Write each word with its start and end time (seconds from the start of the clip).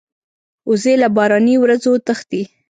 وزې 0.69 0.93
له 1.01 1.07
باراني 1.15 1.55
ورځو 1.59 1.93
تښتي 2.05 2.41